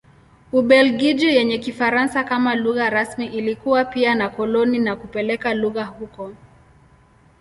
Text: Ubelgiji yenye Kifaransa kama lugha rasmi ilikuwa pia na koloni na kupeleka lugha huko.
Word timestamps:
Ubelgiji 0.51 1.27
yenye 1.35 1.57
Kifaransa 1.57 2.23
kama 2.23 2.55
lugha 2.55 2.89
rasmi 2.89 3.25
ilikuwa 3.25 3.85
pia 3.85 4.15
na 4.15 4.29
koloni 4.29 4.79
na 4.79 4.95
kupeleka 4.95 5.53
lugha 5.53 5.83
huko. 5.85 6.31